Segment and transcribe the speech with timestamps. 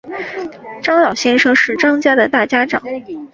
[0.81, 2.81] 张老先生是张家的大家长